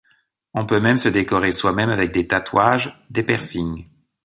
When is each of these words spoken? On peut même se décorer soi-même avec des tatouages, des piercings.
On 0.55 0.65
peut 0.65 0.79
même 0.79 0.97
se 0.97 1.09
décorer 1.09 1.51
soi-même 1.51 1.91
avec 1.91 2.11
des 2.11 2.25
tatouages, 2.27 3.05
des 3.11 3.21
piercings. 3.21 3.85